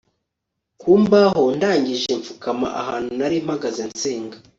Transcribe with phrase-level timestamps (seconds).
[0.81, 4.37] kumbaho ndangije mfukama ahantu nari mpagaze nsenga